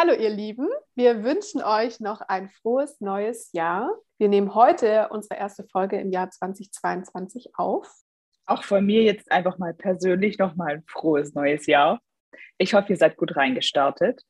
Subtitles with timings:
[0.00, 3.90] Hallo ihr Lieben, wir wünschen euch noch ein frohes neues Jahr.
[4.18, 7.90] Wir nehmen heute unsere erste Folge im Jahr 2022 auf.
[8.46, 12.00] Auch von mir jetzt einfach mal persönlich nochmal ein frohes neues Jahr.
[12.58, 14.22] Ich hoffe, ihr seid gut reingestartet.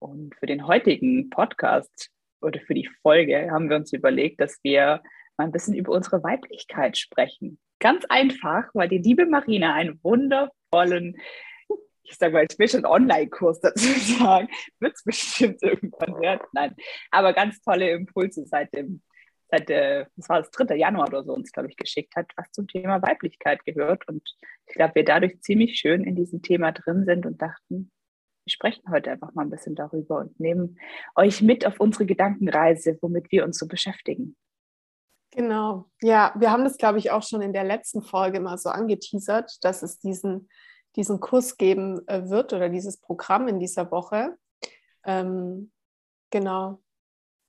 [0.00, 2.10] Und für den heutigen Podcast
[2.40, 5.00] oder für die Folge haben wir uns überlegt, dass wir
[5.36, 7.60] mal ein bisschen über unsere Weiblichkeit sprechen.
[7.78, 11.16] Ganz einfach, weil die liebe Marina einen wundervollen
[12.04, 13.86] ich sage mal, ich will schon Online-Kurs dazu
[14.18, 16.46] sagen, wird es bestimmt irgendwann werden.
[16.52, 16.74] Nein,
[17.10, 19.02] aber ganz tolle Impulse seit dem,
[19.50, 20.76] seit der, das war das 3.
[20.76, 24.06] Januar oder so, uns, glaube ich, geschickt hat, was zum Thema Weiblichkeit gehört.
[24.08, 24.22] Und
[24.66, 27.90] ich glaube, wir dadurch ziemlich schön in diesem Thema drin sind und dachten,
[28.44, 30.78] wir sprechen heute einfach mal ein bisschen darüber und nehmen
[31.14, 34.36] euch mit auf unsere Gedankenreise, womit wir uns so beschäftigen.
[35.30, 38.68] Genau, ja, wir haben das, glaube ich, auch schon in der letzten Folge mal so
[38.68, 40.48] angeteasert, dass es diesen
[40.96, 44.36] diesen Kurs geben äh, wird oder dieses Programm in dieser Woche.
[45.04, 45.72] Ähm,
[46.30, 46.80] genau.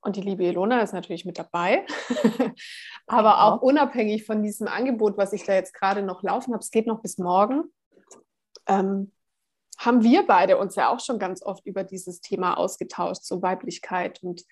[0.01, 1.85] Und die liebe Ilona ist natürlich mit dabei.
[3.07, 6.71] Aber auch unabhängig von diesem Angebot, was ich da jetzt gerade noch laufen habe, es
[6.71, 7.63] geht noch bis morgen,
[8.67, 9.11] ähm,
[9.77, 14.21] haben wir beide uns ja auch schon ganz oft über dieses Thema ausgetauscht, so Weiblichkeit
[14.23, 14.43] und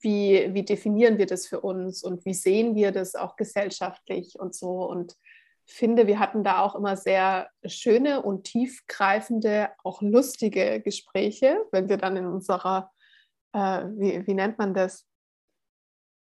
[0.00, 4.54] wie, wie definieren wir das für uns und wie sehen wir das auch gesellschaftlich und
[4.54, 4.86] so.
[4.86, 5.16] Und
[5.66, 11.96] finde, wir hatten da auch immer sehr schöne und tiefgreifende, auch lustige Gespräche, wenn wir
[11.96, 12.90] dann in unserer,
[13.52, 15.06] äh, wie, wie nennt man das,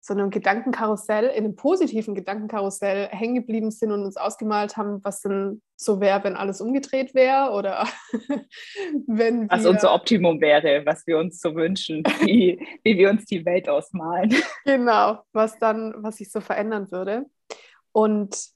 [0.06, 5.22] so einem Gedankenkarussell, in einem positiven Gedankenkarussell hängen geblieben sind und uns ausgemalt haben, was
[5.22, 7.88] denn so wäre, wenn alles umgedreht wäre oder
[9.08, 13.46] wenn Was unser Optimum wäre, was wir uns so wünschen, wie, wie wir uns die
[13.46, 14.36] Welt ausmalen.
[14.66, 17.26] Genau, was dann, was sich so verändern würde.
[17.94, 18.53] Und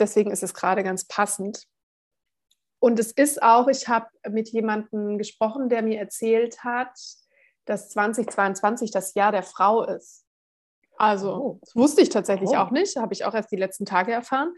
[0.00, 1.66] deswegen ist es gerade ganz passend.
[2.80, 6.98] Und es ist auch, ich habe mit jemandem gesprochen, der mir erzählt hat,
[7.66, 10.24] dass 2022 das Jahr der Frau ist.
[10.96, 11.58] Also, oh.
[11.60, 12.56] das wusste ich tatsächlich oh.
[12.56, 14.54] auch nicht, habe ich auch erst die letzten Tage erfahren.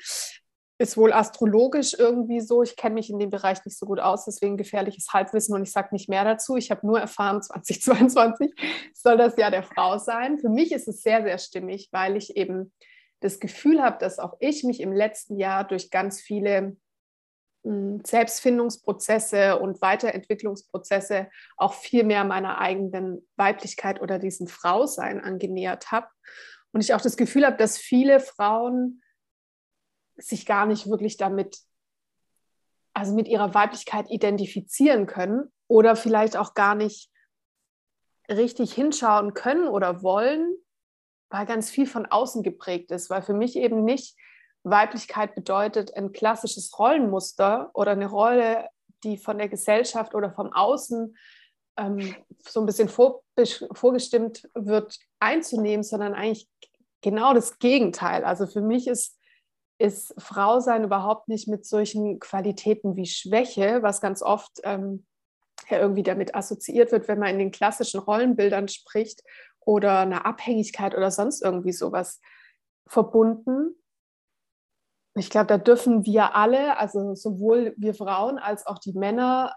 [0.78, 2.62] Ist wohl astrologisch irgendwie so.
[2.62, 5.70] Ich kenne mich in dem Bereich nicht so gut aus, deswegen gefährliches Halbwissen und ich
[5.70, 6.56] sage nicht mehr dazu.
[6.56, 8.52] Ich habe nur erfahren, 2022
[8.94, 10.38] soll das Jahr der Frau sein.
[10.38, 12.72] Für mich ist es sehr, sehr stimmig, weil ich eben
[13.22, 16.76] das Gefühl habe, dass auch ich mich im letzten Jahr durch ganz viele
[17.64, 26.08] hm, Selbstfindungsprozesse und Weiterentwicklungsprozesse auch viel mehr meiner eigenen Weiblichkeit oder diesem Frausein angenähert habe.
[26.72, 29.02] Und ich auch das Gefühl habe, dass viele Frauen
[30.16, 31.58] sich gar nicht wirklich damit,
[32.94, 37.10] also mit ihrer Weiblichkeit identifizieren können oder vielleicht auch gar nicht
[38.30, 40.56] richtig hinschauen können oder wollen,
[41.32, 44.16] weil ganz viel von außen geprägt ist, weil für mich eben nicht
[44.64, 48.68] Weiblichkeit bedeutet ein klassisches Rollenmuster oder eine Rolle,
[49.02, 51.16] die von der Gesellschaft oder vom Außen
[51.78, 52.14] ähm,
[52.46, 53.22] so ein bisschen vor,
[53.72, 56.48] vorgestimmt wird, einzunehmen, sondern eigentlich
[57.00, 58.24] genau das Gegenteil.
[58.24, 59.18] Also für mich ist,
[59.78, 65.06] ist Frausein überhaupt nicht mit solchen Qualitäten wie Schwäche, was ganz oft ähm,
[65.70, 69.22] ja irgendwie damit assoziiert wird, wenn man in den klassischen Rollenbildern spricht
[69.64, 72.20] oder eine Abhängigkeit oder sonst irgendwie sowas
[72.86, 73.74] verbunden.
[75.14, 79.54] Ich glaube, da dürfen wir alle, also sowohl wir Frauen als auch die Männer,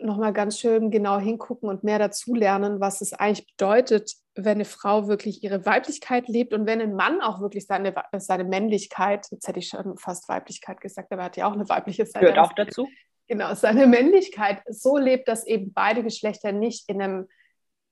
[0.00, 4.64] nochmal ganz schön genau hingucken und mehr dazu lernen, was es eigentlich bedeutet, wenn eine
[4.64, 9.46] Frau wirklich ihre Weiblichkeit lebt und wenn ein Mann auch wirklich seine, seine Männlichkeit, jetzt
[9.46, 12.26] hätte ich schon fast Weiblichkeit gesagt, aber er hat ja auch eine weibliche Seite.
[12.26, 12.88] Gehört auch dazu.
[13.28, 17.28] Genau, seine Männlichkeit so lebt, dass eben beide Geschlechter nicht in einem,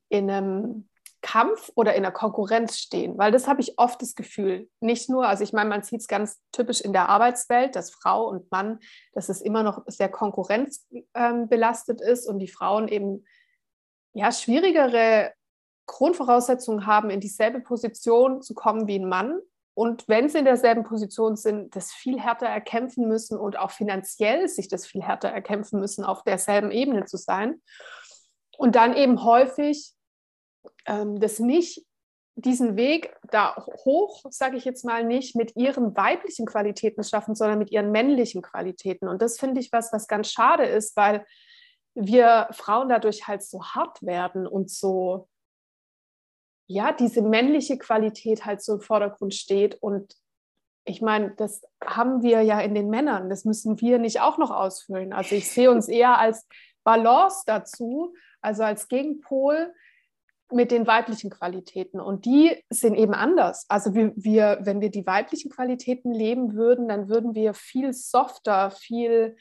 [0.09, 0.90] in einem
[1.23, 4.69] Kampf oder in der Konkurrenz stehen, weil das habe ich oft das Gefühl.
[4.81, 8.27] Nicht nur, also ich meine, man sieht es ganz typisch in der Arbeitswelt, dass Frau
[8.29, 8.79] und Mann,
[9.13, 13.25] dass es immer noch sehr konkurrenzbelastet ähm, ist und die Frauen eben
[14.13, 15.33] ja schwierigere
[15.87, 19.41] Grundvoraussetzungen haben, in dieselbe Position zu kommen wie ein Mann.
[19.75, 24.49] Und wenn sie in derselben Position sind, das viel härter erkämpfen müssen und auch finanziell
[24.49, 27.61] sich das viel härter erkämpfen müssen, auf derselben Ebene zu sein.
[28.57, 29.95] Und dann eben häufig
[30.87, 31.85] ähm, das nicht,
[32.37, 37.59] diesen Weg da hoch, sage ich jetzt mal nicht, mit ihren weiblichen Qualitäten schaffen, sondern
[37.59, 39.09] mit ihren männlichen Qualitäten.
[39.09, 41.27] Und das finde ich was, was ganz schade ist, weil
[41.95, 45.29] wir Frauen dadurch halt so hart werden und so,
[46.67, 49.75] ja, diese männliche Qualität halt so im Vordergrund steht.
[49.83, 50.15] Und
[50.85, 54.53] ich meine, das haben wir ja in den Männern, das müssen wir nicht auch noch
[54.53, 55.13] ausfüllen.
[55.13, 56.47] Also ich sehe uns eher als
[56.85, 59.75] Balance dazu, also als Gegenpol
[60.53, 63.67] mit den weiblichen Qualitäten und die sind eben anders.
[63.69, 68.71] Also wir, wir, wenn wir die weiblichen Qualitäten leben würden, dann würden wir viel softer,
[68.71, 69.37] viel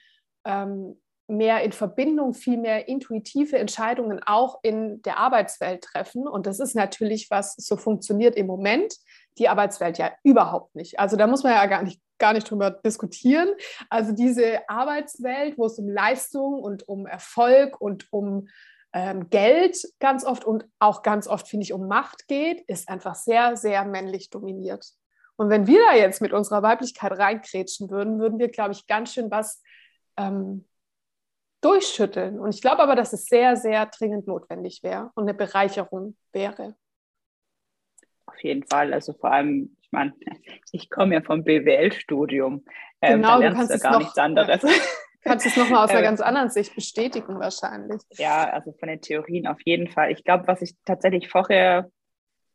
[0.45, 6.27] ähm, mehr in Verbindung, viel mehr intuitive Entscheidungen auch in der Arbeitswelt treffen.
[6.27, 8.95] Und das ist natürlich, was so funktioniert im Moment,
[9.37, 10.99] die Arbeitswelt ja überhaupt nicht.
[10.99, 13.49] Also da muss man ja gar nicht, gar nicht drüber diskutieren.
[13.89, 18.49] Also diese Arbeitswelt, wo es um Leistung und um Erfolg und um
[18.93, 23.15] ähm, Geld ganz oft und auch ganz oft, finde ich, um Macht geht, ist einfach
[23.15, 24.85] sehr, sehr männlich dominiert.
[25.35, 29.13] Und wenn wir da jetzt mit unserer Weiblichkeit reinkrätschen würden, würden wir, glaube ich, ganz
[29.13, 29.61] schön was
[30.17, 30.65] ähm,
[31.61, 32.39] durchschütteln.
[32.39, 36.75] Und ich glaube aber, dass es sehr, sehr dringend notwendig wäre und eine Bereicherung wäre.
[38.25, 38.93] Auf jeden Fall.
[38.93, 40.13] Also vor allem, ich meine,
[40.71, 42.65] ich komme ja vom BWL-Studium.
[43.01, 44.61] Ähm, genau, da du kannst du gar noch, nichts anderes.
[45.21, 48.01] Kannst es nochmal aus einer ganz anderen Sicht bestätigen wahrscheinlich.
[48.17, 50.11] Ja, also von den Theorien auf jeden Fall.
[50.11, 51.91] Ich glaube, was ich tatsächlich vorher,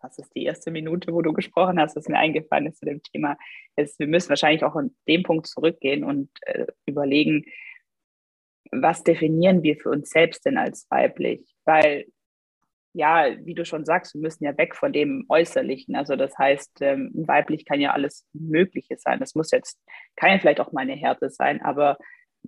[0.01, 3.03] was ist die erste Minute, wo du gesprochen hast, was mir eingefallen ist zu dem
[3.03, 3.37] Thema,
[3.77, 7.45] ist, wir müssen wahrscheinlich auch an dem Punkt zurückgehen und äh, überlegen,
[8.71, 11.55] was definieren wir für uns selbst denn als weiblich?
[11.65, 12.07] Weil,
[12.95, 15.97] ja, wie du schon sagst, wir müssen ja weg von dem Äußerlichen.
[15.97, 19.21] Also das heißt, ähm, weiblich kann ja alles Mögliche sein.
[19.21, 19.79] Das muss jetzt,
[20.17, 21.99] kann ja vielleicht auch mal eine Härte sein, aber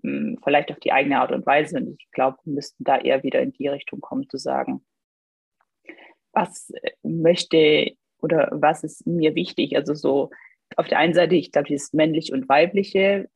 [0.02, 1.78] mh, hm, vielleicht auf die eigene Art und Weise.
[1.78, 4.84] Und ich glaube, wir müssten da eher wieder in die Richtung kommen, zu sagen,
[6.32, 6.72] was
[7.02, 9.76] möchte oder was ist mir wichtig?
[9.76, 10.30] Also so
[10.76, 13.28] auf der einen Seite, ich glaube, dieses männlich und weibliche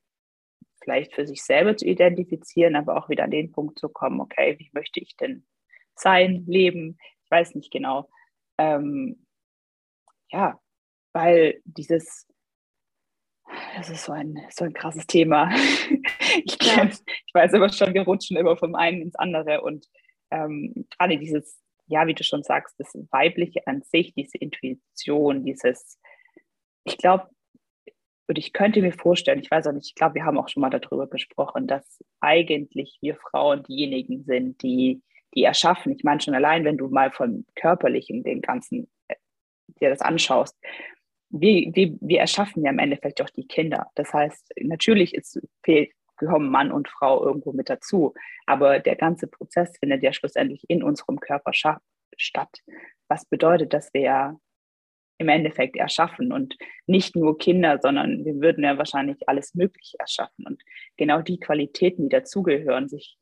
[0.83, 4.59] vielleicht für sich selber zu identifizieren, aber auch wieder an den Punkt zu kommen, okay,
[4.59, 5.47] wie möchte ich denn
[5.95, 6.99] sein, leben?
[7.25, 8.09] Ich weiß nicht genau.
[8.59, 9.27] Ähm,
[10.31, 10.59] ja,
[11.13, 12.27] weil dieses,
[13.77, 15.51] das ist so ein, so ein krasses Thema.
[16.45, 16.85] ich, ja.
[16.85, 19.87] ich weiß aber schon, wir rutschen immer vom einen ins andere und
[20.31, 25.99] ähm, gerade dieses, ja, wie du schon sagst, das Weibliche an sich, diese Intuition, dieses,
[26.85, 27.29] ich glaube,
[28.29, 30.61] und ich könnte mir vorstellen, ich weiß auch nicht, ich glaube, wir haben auch schon
[30.61, 35.03] mal darüber gesprochen, dass eigentlich wir Frauen diejenigen sind, die,
[35.35, 35.91] die erschaffen.
[35.91, 39.17] Ich meine schon allein, wenn du mal von körperlichen den ganzen äh,
[39.81, 40.57] dir das anschaust,
[41.31, 43.87] wir, wir, wir erschaffen ja im Endeffekt auch die Kinder.
[43.95, 48.15] Das heißt, natürlich ist, fehlt, gehören Mann und Frau irgendwo mit dazu,
[48.47, 52.59] aber der ganze Prozess findet ja schlussendlich in unserem Körper statt.
[53.09, 54.37] Was bedeutet, dass wir ja
[55.19, 56.57] im Endeffekt erschaffen und
[56.87, 60.63] nicht nur Kinder, sondern wir würden ja wahrscheinlich alles Mögliche erschaffen und
[60.97, 63.19] genau die Qualitäten, die dazugehören, sich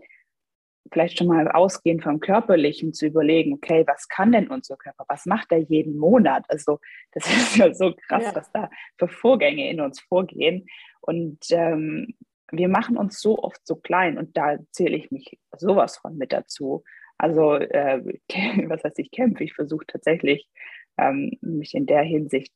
[0.90, 5.26] vielleicht schon mal ausgehend vom Körperlichen zu überlegen, okay, was kann denn unser Körper, was
[5.26, 6.44] macht er jeden Monat?
[6.49, 6.79] Also
[7.12, 8.35] das ist ja so krass, ja.
[8.35, 10.67] was da für Vorgänge in uns vorgehen
[11.00, 12.14] und ähm,
[12.50, 16.32] wir machen uns so oft so klein und da zähle ich mich sowas von mit
[16.32, 16.82] dazu.
[17.19, 18.02] Also äh,
[18.69, 20.49] was heißt, ich kämpfe, ich versuche tatsächlich
[20.96, 22.52] ähm, mich in der Hinsicht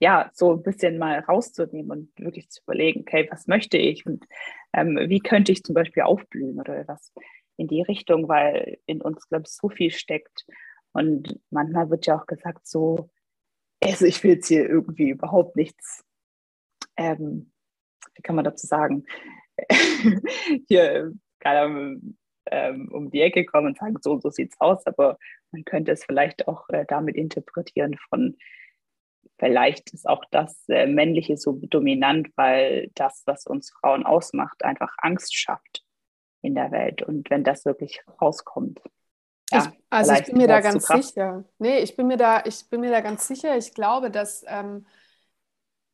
[0.00, 4.26] ja, so ein bisschen mal rauszunehmen und wirklich zu überlegen, okay, was möchte ich und
[4.72, 7.12] ähm, wie könnte ich zum Beispiel aufblühen oder was
[7.58, 10.46] in die Richtung, weil in uns, glaube ich, so viel steckt.
[10.92, 13.10] Und manchmal wird ja auch gesagt, so,
[13.82, 16.02] also ich will jetzt hier irgendwie überhaupt nichts,
[16.96, 17.52] ähm,
[18.14, 19.04] wie kann man dazu sagen,
[20.66, 21.12] hier,
[21.44, 25.18] Ahnung, ähm, um die Ecke kommen und sagen, so, so sieht es aus, aber
[25.52, 28.38] man könnte es vielleicht auch äh, damit interpretieren von,
[29.40, 34.94] vielleicht ist auch das äh, Männliche so dominant, weil das, was uns Frauen ausmacht, einfach
[34.98, 35.82] Angst schafft
[36.42, 37.02] in der Welt.
[37.02, 38.80] Und wenn das wirklich rauskommt.
[39.50, 41.44] Ja, ich, also ich bin mir da ganz sicher.
[41.58, 43.56] Nee, ich bin mir da, ich bin mir da ganz sicher.
[43.56, 44.86] Ich glaube, dass, ähm,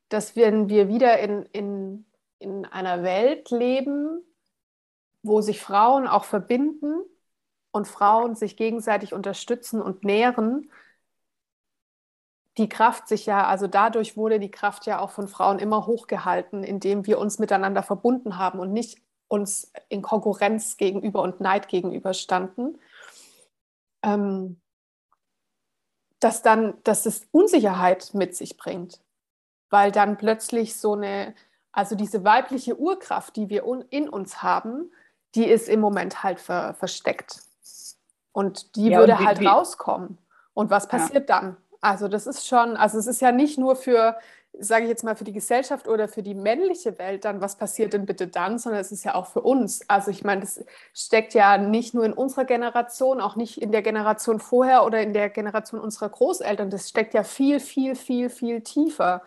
[0.08, 2.06] dass wenn wir wieder in, in,
[2.38, 4.22] in einer Welt leben,
[5.22, 7.02] wo sich Frauen auch verbinden
[7.70, 10.68] und Frauen sich gegenseitig unterstützen und nähren,
[12.58, 16.64] die Kraft sich ja, also dadurch wurde die Kraft ja auch von Frauen immer hochgehalten,
[16.64, 18.98] indem wir uns miteinander verbunden haben und nicht
[19.28, 22.78] uns in Konkurrenz gegenüber und Neid gegenüber standen.
[24.02, 24.60] Ähm,
[26.20, 29.00] dass dann, dass es Unsicherheit mit sich bringt,
[29.68, 31.34] weil dann plötzlich so eine,
[31.72, 34.90] also diese weibliche Urkraft, die wir in uns haben,
[35.34, 37.42] die ist im Moment halt ver versteckt.
[38.32, 40.18] Und die ja, würde und wie, halt wie, rauskommen.
[40.54, 41.40] Und was passiert ja.
[41.40, 41.56] dann?
[41.80, 44.16] Also das ist schon, also es ist ja nicht nur für,
[44.58, 47.92] sage ich jetzt mal, für die Gesellschaft oder für die männliche Welt dann, was passiert
[47.92, 49.88] denn bitte dann, sondern es ist ja auch für uns.
[49.88, 50.64] Also ich meine, das
[50.94, 55.12] steckt ja nicht nur in unserer Generation, auch nicht in der Generation vorher oder in
[55.12, 56.70] der Generation unserer Großeltern.
[56.70, 59.22] Das steckt ja viel, viel, viel, viel tiefer.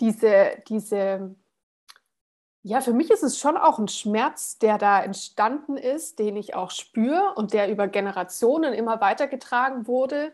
[0.00, 1.34] Diese, diese
[2.68, 6.56] ja, für mich ist es schon auch ein Schmerz, der da entstanden ist, den ich
[6.56, 10.32] auch spüre und der über Generationen immer weitergetragen wurde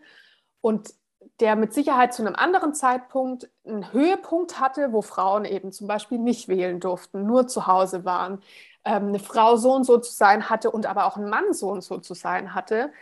[0.63, 0.95] und
[1.41, 6.19] der mit Sicherheit zu einem anderen Zeitpunkt einen Höhepunkt hatte, wo Frauen eben zum Beispiel
[6.19, 8.43] nicht wählen durften, nur zu Hause waren,
[8.85, 11.71] ähm, eine Frau so und so zu sein hatte und aber auch ein Mann so
[11.71, 12.93] und so zu sein hatte.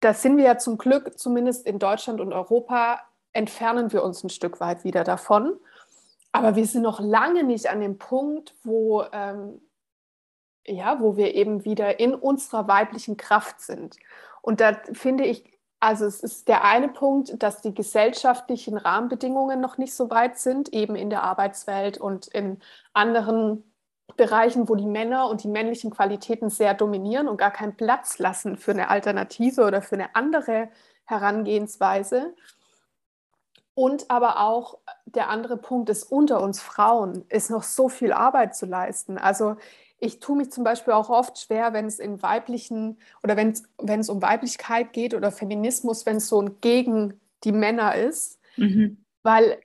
[0.00, 3.00] Da sind wir ja zum Glück, zumindest in Deutschland und Europa,
[3.32, 5.58] entfernen wir uns ein Stück weit wieder davon.
[6.32, 9.60] Aber wir sind noch lange nicht an dem Punkt, wo, ähm,
[10.66, 13.96] ja, wo wir eben wieder in unserer weiblichen Kraft sind.
[14.42, 19.78] Und da finde ich, also es ist der eine Punkt, dass die gesellschaftlichen Rahmenbedingungen noch
[19.78, 22.60] nicht so weit sind, eben in der Arbeitswelt und in
[22.92, 23.64] anderen
[24.16, 28.58] Bereichen, wo die Männer und die männlichen Qualitäten sehr dominieren und gar keinen Platz lassen
[28.58, 30.68] für eine Alternative oder für eine andere
[31.06, 32.34] Herangehensweise.
[33.74, 38.54] Und aber auch der andere Punkt ist, unter uns Frauen ist noch so viel Arbeit
[38.54, 39.16] zu leisten.
[39.16, 39.56] Also
[40.00, 44.08] ich tue mich zum Beispiel auch oft schwer, wenn es in weiblichen oder wenn es,
[44.08, 49.04] um Weiblichkeit geht oder Feminismus, wenn es so ein gegen die Männer ist, mhm.
[49.22, 49.60] weil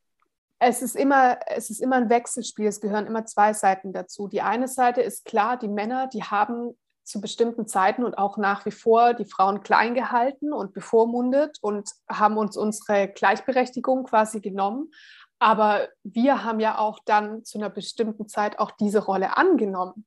[0.59, 4.27] es ist, immer, es ist immer ein Wechselspiel, es gehören immer zwei Seiten dazu.
[4.27, 8.65] Die eine Seite ist klar, die Männer, die haben zu bestimmten Zeiten und auch nach
[8.65, 14.91] wie vor die Frauen klein gehalten und bevormundet und haben uns unsere Gleichberechtigung quasi genommen.
[15.39, 20.05] Aber wir haben ja auch dann zu einer bestimmten Zeit auch diese Rolle angenommen.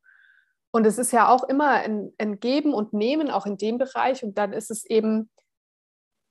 [0.79, 4.23] Und es ist ja auch immer ein, ein Geben und Nehmen, auch in dem Bereich.
[4.23, 5.29] Und dann ist es eben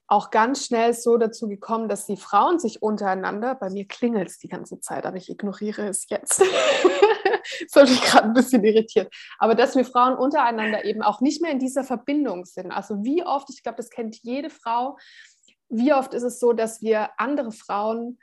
[0.07, 4.37] auch ganz schnell so dazu gekommen, dass die Frauen sich untereinander, bei mir klingelt es
[4.37, 6.39] die ganze Zeit, aber ich ignoriere es jetzt.
[7.73, 9.13] das hat mich gerade ein bisschen irritiert.
[9.37, 12.71] Aber dass wir Frauen untereinander eben auch nicht mehr in dieser Verbindung sind.
[12.71, 14.97] Also wie oft, ich glaube, das kennt jede Frau,
[15.67, 18.17] wie oft ist es so, dass wir andere Frauen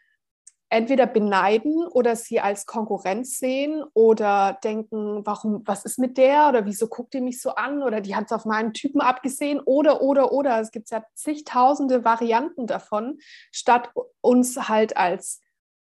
[0.74, 6.66] entweder beneiden oder sie als Konkurrenz sehen oder denken, warum, was ist mit der oder
[6.66, 10.02] wieso guckt die mich so an oder die hat es auf meinen Typen abgesehen oder,
[10.02, 10.60] oder, oder.
[10.60, 13.18] Es gibt ja zigtausende Varianten davon,
[13.52, 13.90] statt
[14.20, 15.40] uns halt als,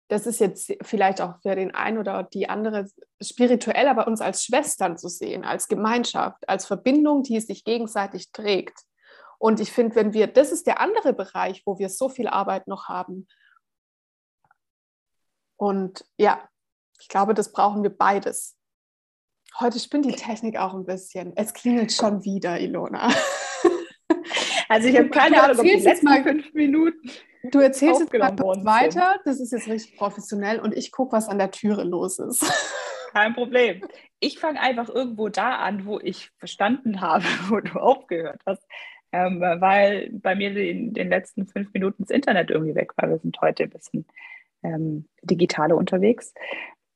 [0.09, 2.85] das ist jetzt vielleicht auch für den einen oder die andere
[3.21, 8.77] spirituell, aber uns als Schwestern zu sehen, als Gemeinschaft, als Verbindung, die sich gegenseitig trägt.
[9.37, 12.67] Und ich finde, wenn wir, das ist der andere Bereich, wo wir so viel Arbeit
[12.67, 13.27] noch haben,
[15.57, 16.47] und ja,
[16.99, 18.57] ich glaube, das brauchen wir beides.
[19.59, 21.33] Heute spinnt die Technik auch ein bisschen.
[21.35, 23.09] Es klingelt schon wieder, Ilona.
[24.67, 27.09] Also ich habe keine Ahnung, ob die letzten mal, fünf Minuten.
[27.51, 28.35] Du erzählst jetzt mal
[28.65, 29.19] weiter.
[29.25, 32.43] Das ist jetzt richtig professionell und ich gucke, was an der Türe los ist.
[33.13, 33.85] Kein Problem.
[34.19, 38.63] Ich fange einfach irgendwo da an, wo ich verstanden habe, wo du aufgehört hast.
[39.11, 43.09] Ähm, weil bei mir in den letzten fünf Minuten das Internet irgendwie weg war.
[43.09, 44.05] Wir sind heute ein bisschen
[44.65, 46.33] ähm, Digitale unterwegs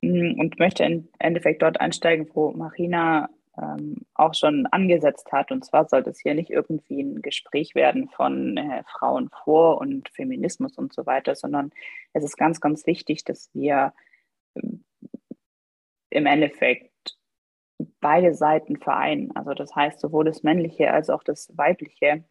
[0.01, 3.29] mm, und möchte im Endeffekt dort einsteigen, wo Marina
[3.61, 5.51] ähm, auch schon angesetzt hat.
[5.51, 10.09] Und zwar sollte es hier nicht irgendwie ein Gespräch werden von äh, Frauen vor und
[10.09, 11.71] Feminismus und so weiter, sondern
[12.13, 13.93] es ist ganz, ganz wichtig, dass wir
[14.55, 14.61] äh,
[16.11, 16.91] im Endeffekt
[17.99, 19.35] beide Seiten vereinen.
[19.35, 22.23] Also das heißt sowohl das Männliche als auch das Weibliche,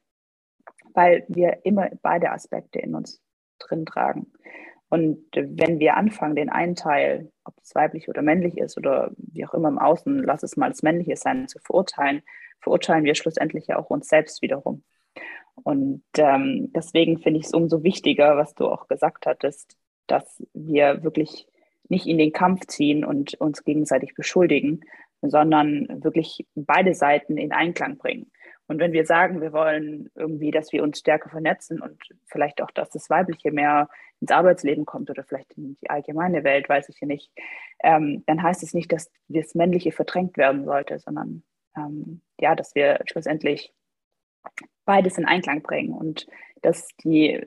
[0.94, 3.22] weil wir immer beide Aspekte in uns
[3.58, 4.32] drin tragen.
[4.90, 9.44] Und wenn wir anfangen, den einen Teil, ob es weiblich oder männlich ist oder wie
[9.44, 12.22] auch immer im Außen, lass es mal das Männliche sein, zu verurteilen,
[12.60, 14.82] verurteilen wir schlussendlich ja auch uns selbst wiederum.
[15.62, 19.76] Und ähm, deswegen finde ich es umso wichtiger, was du auch gesagt hattest,
[20.06, 21.46] dass wir wirklich
[21.88, 24.80] nicht in den Kampf ziehen und uns gegenseitig beschuldigen,
[25.20, 28.30] sondern wirklich beide Seiten in Einklang bringen.
[28.68, 32.70] Und wenn wir sagen, wir wollen irgendwie, dass wir uns stärker vernetzen und vielleicht auch,
[32.70, 33.88] dass das Weibliche mehr
[34.20, 37.32] ins Arbeitsleben kommt oder vielleicht in die allgemeine Welt, weiß ich ja nicht,
[37.82, 41.42] ähm, dann heißt es nicht, dass das Männliche verdrängt werden sollte, sondern
[41.76, 43.72] ähm, ja, dass wir schlussendlich
[44.84, 46.26] beides in Einklang bringen und
[46.60, 47.40] dass die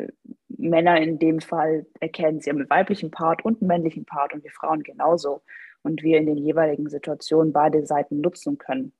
[0.47, 4.43] Männer in dem Fall erkennen, sie haben einen weiblichen Part und einen männlichen Part und
[4.43, 5.43] wir Frauen genauso
[5.83, 8.93] und wir in den jeweiligen Situationen beide Seiten nutzen können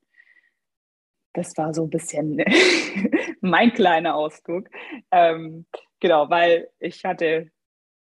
[1.33, 2.43] das war so ein bisschen
[3.41, 4.69] mein kleiner Ausdruck.
[5.11, 5.65] Ähm,
[5.99, 7.51] genau, weil ich hatte,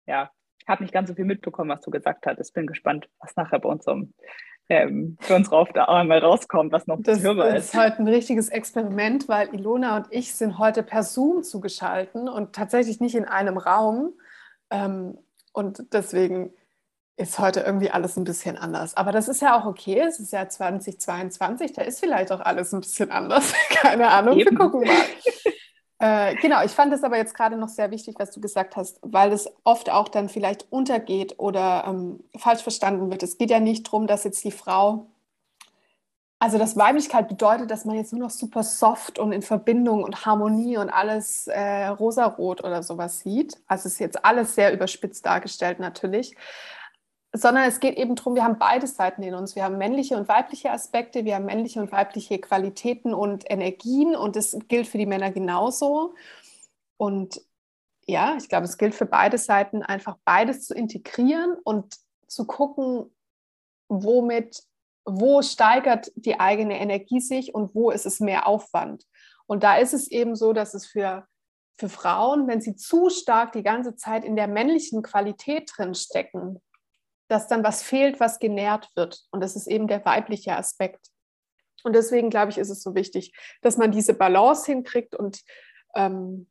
[0.05, 0.31] ja,
[0.67, 2.53] habe nicht ganz so viel mitbekommen, was du gesagt hattest.
[2.53, 4.13] Bin gespannt, was nachher bei uns um,
[4.67, 7.55] ähm, für uns auf der einmal rauskommt, was noch das, hörbar ist.
[7.55, 12.29] Das ist heute ein richtiges Experiment, weil Ilona und ich sind heute per Zoom zugeschaltet
[12.29, 14.13] und tatsächlich nicht in einem Raum.
[14.71, 15.17] Ähm,
[15.53, 16.51] und deswegen
[17.17, 18.97] ist heute irgendwie alles ein bisschen anders.
[18.97, 19.99] Aber das ist ja auch okay.
[19.99, 23.53] Es ist ja 2022, da ist vielleicht auch alles ein bisschen anders.
[23.69, 24.51] Keine Ahnung, Eben.
[24.51, 24.95] wir gucken mal.
[26.31, 28.99] äh, genau, ich fand es aber jetzt gerade noch sehr wichtig, was du gesagt hast,
[29.01, 33.23] weil es oft auch dann vielleicht untergeht oder ähm, falsch verstanden wird.
[33.23, 35.07] Es geht ja nicht darum, dass jetzt die Frau,
[36.39, 40.25] also dass Weiblichkeit bedeutet, dass man jetzt nur noch super soft und in Verbindung und
[40.25, 43.55] Harmonie und alles äh, rosarot oder sowas sieht.
[43.67, 46.35] Also es ist jetzt alles sehr überspitzt dargestellt natürlich
[47.37, 49.55] sondern es geht eben darum, wir haben beide Seiten in uns.
[49.55, 54.35] Wir haben männliche und weibliche Aspekte, wir haben männliche und weibliche Qualitäten und Energien und
[54.35, 56.15] das gilt für die Männer genauso.
[56.97, 57.41] Und
[58.07, 61.95] ja, ich glaube, es gilt für beide Seiten, einfach beides zu integrieren und
[62.27, 63.13] zu gucken,
[63.89, 64.63] womit,
[65.03, 69.05] wo steigert die eigene Energie sich und wo ist es mehr Aufwand.
[69.45, 71.27] Und da ist es eben so, dass es für,
[71.77, 76.61] für Frauen, wenn sie zu stark die ganze Zeit in der männlichen Qualität drin stecken,
[77.27, 79.23] dass dann was fehlt, was genährt wird.
[79.31, 81.07] Und das ist eben der weibliche Aspekt.
[81.83, 85.41] Und deswegen glaube ich, ist es so wichtig, dass man diese Balance hinkriegt und
[85.95, 86.49] ähm,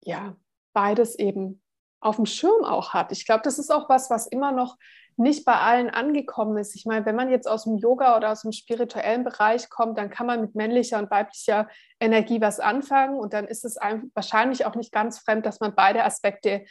[0.00, 0.36] ja,
[0.72, 1.62] beides eben
[2.00, 3.12] auf dem Schirm auch hat.
[3.12, 4.76] Ich glaube, das ist auch was, was immer noch
[5.16, 6.74] nicht bei allen angekommen ist.
[6.74, 10.10] Ich meine, wenn man jetzt aus dem Yoga oder aus dem spirituellen Bereich kommt, dann
[10.10, 11.68] kann man mit männlicher und weiblicher
[12.00, 13.76] Energie was anfangen und dann ist es
[14.14, 16.64] wahrscheinlich auch nicht ganz fremd, dass man beide Aspekte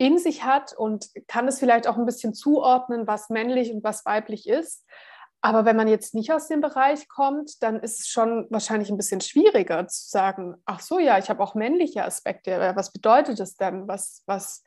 [0.00, 4.06] in sich hat und kann es vielleicht auch ein bisschen zuordnen, was männlich und was
[4.06, 4.86] weiblich ist.
[5.42, 8.96] Aber wenn man jetzt nicht aus dem Bereich kommt, dann ist es schon wahrscheinlich ein
[8.96, 12.72] bisschen schwieriger zu sagen, ach so, ja, ich habe auch männliche Aspekte.
[12.74, 13.88] Was bedeutet das denn?
[13.88, 14.64] Was, was,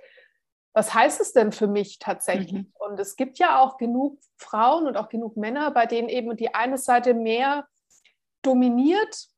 [0.74, 2.54] was heißt es denn für mich tatsächlich?
[2.54, 2.74] Mhm.
[2.76, 6.54] Und es gibt ja auch genug Frauen und auch genug Männer, bei denen eben die
[6.54, 7.68] eine Seite mehr
[8.44, 9.30] dominiert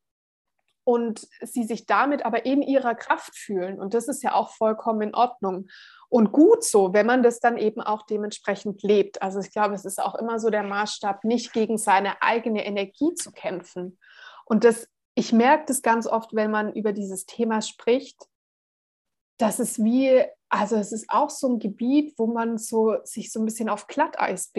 [0.86, 3.80] und sie sich damit aber in ihrer Kraft fühlen.
[3.80, 5.66] Und das ist ja auch vollkommen in Ordnung.
[6.08, 9.20] Und gut so, wenn man das dann eben auch dementsprechend lebt.
[9.20, 13.12] Also ich glaube, es ist auch immer so der Maßstab, nicht gegen seine eigene Energie
[13.14, 13.98] zu kämpfen.
[14.44, 18.28] Und das, ich merke das ganz oft, wenn man über dieses Thema spricht,
[19.38, 23.40] dass es wie, also es ist auch so ein Gebiet, wo man so sich so
[23.40, 24.52] ein bisschen auf Glatteis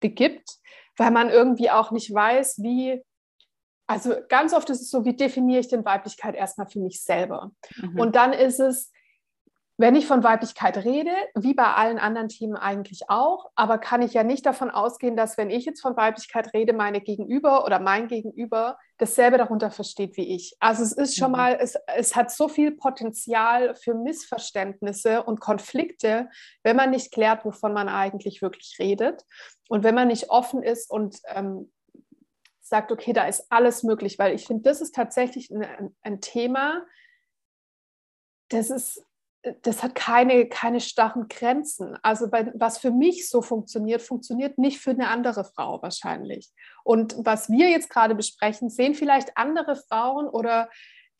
[0.00, 0.60] begibt,
[0.96, 3.04] weil man irgendwie auch nicht weiß, wie
[3.88, 7.50] also ganz oft ist es so, wie definiere ich denn Weiblichkeit erstmal für mich selber?
[7.76, 7.98] Mhm.
[7.98, 8.92] Und dann ist es,
[9.80, 14.12] wenn ich von Weiblichkeit rede, wie bei allen anderen Themen eigentlich auch, aber kann ich
[14.12, 18.08] ja nicht davon ausgehen, dass wenn ich jetzt von Weiblichkeit rede, meine Gegenüber oder mein
[18.08, 20.56] Gegenüber dasselbe darunter versteht wie ich.
[20.58, 21.36] Also es ist schon mhm.
[21.36, 26.28] mal, es, es hat so viel Potenzial für Missverständnisse und Konflikte,
[26.62, 29.24] wenn man nicht klärt, wovon man eigentlich wirklich redet
[29.68, 31.70] und wenn man nicht offen ist und ähm,
[32.68, 36.84] sagt, okay, da ist alles möglich, weil ich finde, das ist tatsächlich ein, ein Thema,
[38.48, 39.04] das ist,
[39.62, 41.96] das hat keine, keine starren Grenzen.
[42.02, 46.50] Also bei, was für mich so funktioniert, funktioniert nicht für eine andere Frau wahrscheinlich.
[46.82, 50.68] Und was wir jetzt gerade besprechen, sehen vielleicht andere Frauen oder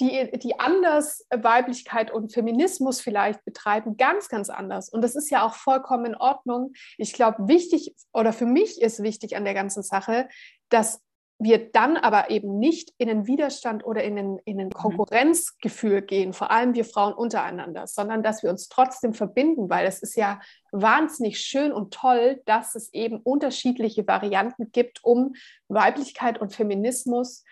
[0.01, 4.89] die, die anders Weiblichkeit und Feminismus vielleicht betreiben, ganz, ganz anders.
[4.89, 6.73] Und das ist ja auch vollkommen in Ordnung.
[6.99, 10.29] Ich glaube, wichtig oder für mich ist wichtig an der ganzen Sache,
[10.69, 11.03] dass
[11.39, 14.73] wir dann aber eben nicht in den Widerstand oder in ein, in ein mhm.
[14.73, 20.03] Konkurrenzgefühl gehen, vor allem wir Frauen untereinander, sondern dass wir uns trotzdem verbinden, weil es
[20.03, 20.41] ist ja
[20.73, 25.35] wahnsinnig schön und toll, dass es eben unterschiedliche Varianten gibt, um
[25.69, 27.45] Weiblichkeit und Feminismus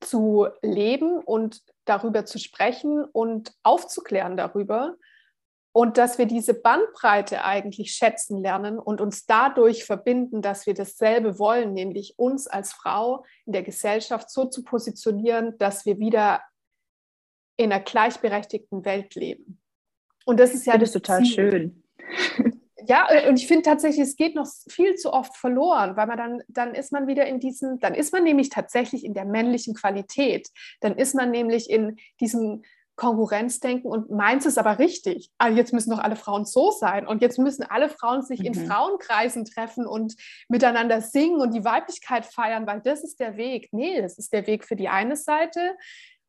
[0.00, 4.96] zu leben und darüber zu sprechen und aufzuklären darüber.
[5.78, 11.38] Und dass wir diese Bandbreite eigentlich schätzen lernen und uns dadurch verbinden, dass wir dasselbe
[11.38, 16.42] wollen, nämlich uns als Frau in der Gesellschaft so zu positionieren, dass wir wieder
[17.56, 19.60] in einer gleichberechtigten Welt leben.
[20.24, 21.32] Und das ist ja das, das total Ziel.
[21.32, 21.84] schön.
[22.88, 26.42] Ja, und ich finde tatsächlich, es geht noch viel zu oft verloren, weil man dann,
[26.48, 30.48] dann ist man wieder in diesem, dann ist man nämlich tatsächlich in der männlichen Qualität.
[30.80, 32.62] Dann ist man nämlich in diesem
[32.98, 35.30] Konkurrenzdenken und meins ist aber richtig.
[35.38, 38.46] Also jetzt müssen doch alle Frauen so sein und jetzt müssen alle Frauen sich mhm.
[38.46, 40.16] in Frauenkreisen treffen und
[40.48, 43.68] miteinander singen und die Weiblichkeit feiern, weil das ist der Weg.
[43.72, 45.60] Nee, das ist der Weg für die eine Seite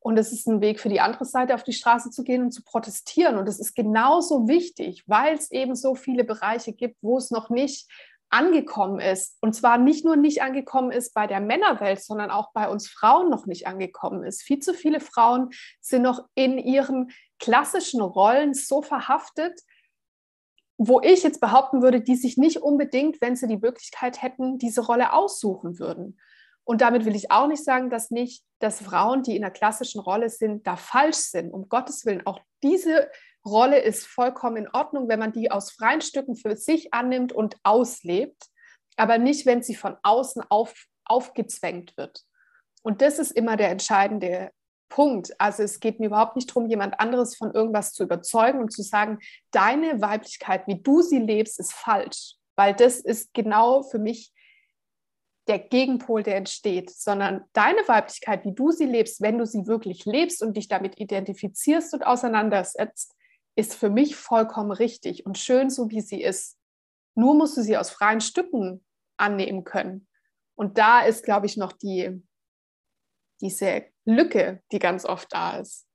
[0.01, 2.51] und es ist ein Weg für die andere Seite, auf die Straße zu gehen und
[2.51, 3.37] zu protestieren.
[3.37, 7.49] Und das ist genauso wichtig, weil es eben so viele Bereiche gibt, wo es noch
[7.49, 7.89] nicht
[8.29, 9.37] angekommen ist.
[9.41, 13.29] Und zwar nicht nur nicht angekommen ist bei der Männerwelt, sondern auch bei uns Frauen
[13.29, 14.43] noch nicht angekommen ist.
[14.43, 15.49] Viel zu viele Frauen
[15.81, 19.59] sind noch in ihren klassischen Rollen so verhaftet,
[20.77, 24.81] wo ich jetzt behaupten würde, die sich nicht unbedingt, wenn sie die Möglichkeit hätten, diese
[24.81, 26.17] Rolle aussuchen würden.
[26.63, 29.99] Und damit will ich auch nicht sagen, dass nicht, dass Frauen, die in der klassischen
[29.99, 31.51] Rolle sind, da falsch sind.
[31.51, 33.09] Um Gottes Willen, auch diese
[33.45, 37.57] Rolle ist vollkommen in Ordnung, wenn man die aus freien Stücken für sich annimmt und
[37.63, 38.45] auslebt,
[38.97, 40.73] aber nicht, wenn sie von außen auf,
[41.05, 42.23] aufgezwängt wird.
[42.83, 44.51] Und das ist immer der entscheidende
[44.89, 45.39] Punkt.
[45.39, 48.81] Also es geht mir überhaupt nicht darum, jemand anderes von irgendwas zu überzeugen und zu
[48.81, 49.19] sagen,
[49.51, 54.33] deine Weiblichkeit, wie du sie lebst, ist falsch, weil das ist genau für mich
[55.47, 60.05] der Gegenpol, der entsteht, sondern deine Weiblichkeit, wie du sie lebst, wenn du sie wirklich
[60.05, 63.15] lebst und dich damit identifizierst und auseinandersetzt,
[63.59, 66.57] ist für mich vollkommen richtig und schön, so wie sie ist.
[67.13, 68.83] Nur musst du sie aus freien Stücken
[69.17, 70.07] annehmen können.
[70.55, 72.23] Und da ist, glaube ich, noch die,
[73.41, 75.85] diese Lücke, die ganz oft da ist.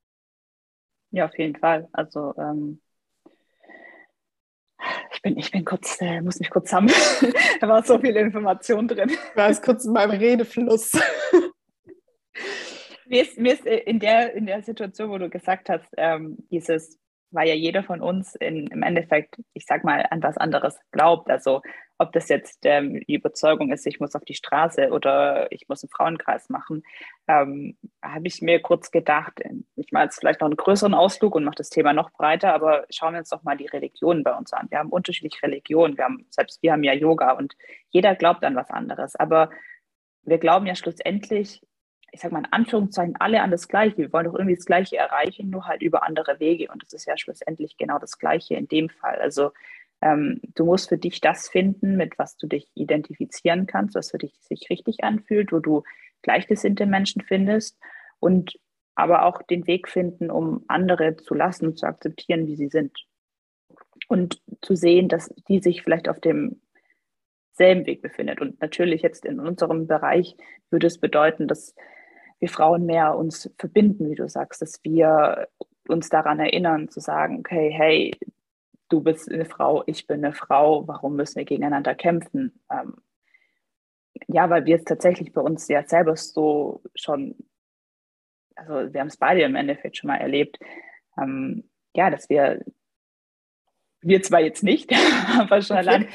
[1.10, 1.88] Ja, auf jeden Fall.
[1.92, 2.82] Also ähm,
[5.12, 6.94] ich bin, ich bin kurz, äh, muss mich kurz sammeln.
[7.60, 9.10] da war so viel Information drin.
[9.10, 10.92] Ich war jetzt kurz in meinem Redefluss.
[13.06, 16.98] mir ist, mir ist in, der, in der Situation, wo du gesagt hast, ähm, dieses,
[17.34, 21.28] weil ja jeder von uns in, im Endeffekt, ich sag mal, an was anderes glaubt.
[21.28, 21.62] Also
[21.98, 25.82] ob das jetzt ähm, die Überzeugung ist, ich muss auf die Straße oder ich muss
[25.82, 26.82] einen Frauenkreis machen,
[27.28, 29.40] ähm, habe ich mir kurz gedacht,
[29.76, 32.84] ich mache jetzt vielleicht noch einen größeren Ausflug und mache das Thema noch breiter, aber
[32.90, 34.66] schauen wir uns doch mal die Religionen bei uns an.
[34.70, 37.54] Wir haben unterschiedliche Religionen, wir haben, selbst wir haben ja Yoga und
[37.90, 39.16] jeder glaubt an was anderes.
[39.16, 39.50] Aber
[40.22, 41.62] wir glauben ja schlussendlich,
[42.14, 43.96] ich sage mal in Anführungszeichen, alle an das Gleiche.
[43.98, 46.68] Wir wollen doch irgendwie das Gleiche erreichen, nur halt über andere Wege.
[46.72, 49.16] Und das ist ja schlussendlich genau das Gleiche in dem Fall.
[49.16, 49.50] Also
[50.00, 54.18] ähm, du musst für dich das finden, mit was du dich identifizieren kannst, was für
[54.18, 55.82] dich sich richtig anfühlt, wo du
[56.22, 57.76] gleichgesinnte Menschen findest
[58.20, 58.60] und
[58.94, 62.96] aber auch den Weg finden, um andere zu lassen und zu akzeptieren, wie sie sind.
[64.06, 66.60] Und zu sehen, dass die sich vielleicht auf dem
[67.54, 68.40] selben Weg befindet.
[68.40, 70.36] Und natürlich jetzt in unserem Bereich
[70.70, 71.74] würde es bedeuten, dass
[72.44, 75.48] wir Frauen mehr uns verbinden, wie du sagst, dass wir
[75.88, 78.12] uns daran erinnern, zu sagen, okay, hey,
[78.90, 82.60] du bist eine Frau, ich bin eine Frau, warum müssen wir gegeneinander kämpfen?
[82.70, 82.96] Ähm,
[84.28, 87.34] ja, weil wir es tatsächlich bei uns ja selber so schon,
[88.54, 90.58] also wir haben es beide im Endeffekt schon mal erlebt,
[91.18, 91.64] ähm,
[91.96, 92.62] ja, dass wir,
[94.02, 94.92] wir zwar jetzt nicht,
[95.38, 95.88] aber schon okay.
[95.88, 96.08] allein,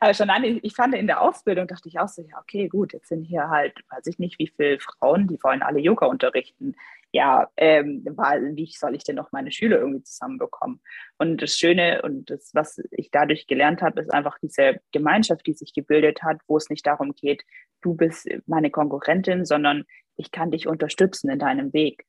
[0.00, 2.92] aber schon allein, ich fand in der Ausbildung, dachte ich auch so, ja, okay, gut,
[2.92, 6.74] jetzt sind hier halt, weiß ich nicht, wie viele Frauen, die wollen alle Yoga unterrichten
[7.12, 10.80] ja, ähm, weil, wie soll ich denn noch meine Schüler irgendwie zusammenbekommen?
[11.16, 15.54] Und das Schöne und das, was ich dadurch gelernt habe, ist einfach diese Gemeinschaft, die
[15.54, 17.44] sich gebildet hat, wo es nicht darum geht,
[17.80, 19.84] du bist meine Konkurrentin, sondern
[20.16, 22.04] ich kann dich unterstützen in deinem Weg.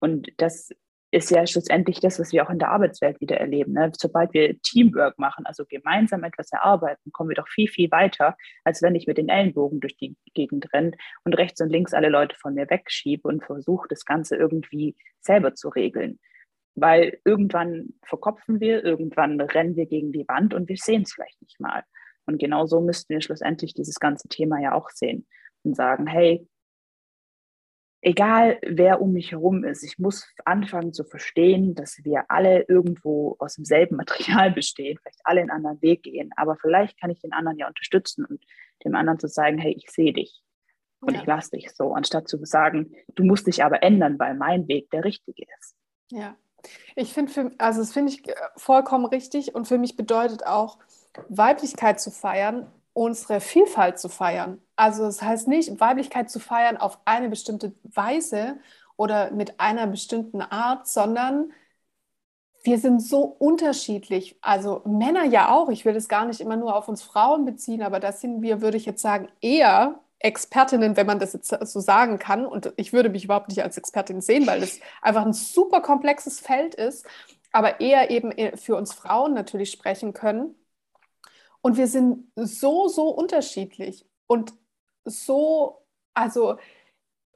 [0.00, 0.70] Und das
[1.12, 3.72] ist ja schlussendlich das, was wir auch in der Arbeitswelt wieder erleben.
[3.72, 3.92] Ne?
[3.96, 8.82] Sobald wir Teamwork machen, also gemeinsam etwas erarbeiten, kommen wir doch viel, viel weiter, als
[8.82, 10.92] wenn ich mit den Ellenbogen durch die Gegend renne
[11.24, 15.54] und rechts und links alle Leute von mir wegschiebe und versuche, das Ganze irgendwie selber
[15.54, 16.18] zu regeln.
[16.74, 21.40] Weil irgendwann verkopfen wir, irgendwann rennen wir gegen die Wand und wir sehen es vielleicht
[21.40, 21.84] nicht mal.
[22.26, 25.26] Und genau so müssten wir schlussendlich dieses ganze Thema ja auch sehen
[25.62, 26.46] und sagen, hey,
[28.06, 33.34] egal wer um mich herum ist, ich muss anfangen zu verstehen, dass wir alle irgendwo
[33.40, 37.32] aus demselben Material bestehen, vielleicht alle einen anderen Weg gehen, aber vielleicht kann ich den
[37.32, 38.40] anderen ja unterstützen und
[38.84, 40.40] dem anderen zu sagen, hey, ich sehe dich
[41.00, 41.20] und ja.
[41.20, 44.88] ich lasse dich so, anstatt zu sagen, du musst dich aber ändern, weil mein Weg
[44.90, 45.74] der richtige ist.
[46.12, 46.36] Ja,
[46.94, 48.22] ich finde, also das finde ich
[48.56, 50.78] vollkommen richtig und für mich bedeutet auch,
[51.28, 54.60] Weiblichkeit zu feiern, unsere Vielfalt zu feiern.
[54.76, 58.58] Also das heißt nicht, Weiblichkeit zu feiern auf eine bestimmte Weise
[58.96, 61.52] oder mit einer bestimmten Art, sondern
[62.62, 64.38] wir sind so unterschiedlich.
[64.42, 65.68] Also Männer ja auch.
[65.70, 68.60] Ich will das gar nicht immer nur auf uns Frauen beziehen, aber da sind wir,
[68.60, 72.46] würde ich jetzt sagen, eher Expertinnen, wenn man das jetzt so sagen kann.
[72.46, 76.40] Und ich würde mich überhaupt nicht als Expertin sehen, weil das einfach ein super komplexes
[76.40, 77.06] Feld ist,
[77.52, 80.54] aber eher eben für uns Frauen natürlich sprechen können
[81.66, 84.52] und wir sind so, so unterschiedlich und
[85.06, 85.82] so,
[86.14, 86.56] also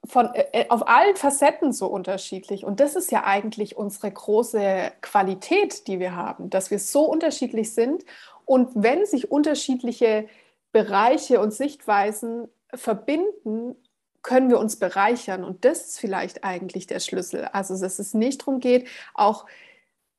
[0.05, 2.65] von, äh, äh, auf allen Facetten so unterschiedlich.
[2.65, 7.73] Und das ist ja eigentlich unsere große Qualität, die wir haben, dass wir so unterschiedlich
[7.73, 8.03] sind.
[8.45, 10.27] Und wenn sich unterschiedliche
[10.71, 13.75] Bereiche und Sichtweisen verbinden,
[14.23, 15.43] können wir uns bereichern.
[15.43, 17.45] Und das ist vielleicht eigentlich der Schlüssel.
[17.53, 19.45] Also, dass es nicht darum geht, auch